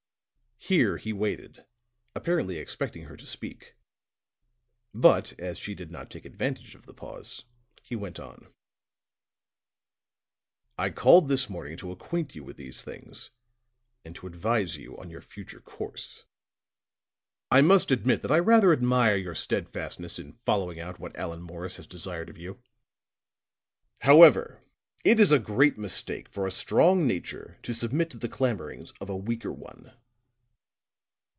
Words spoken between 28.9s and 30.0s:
of a weaker one."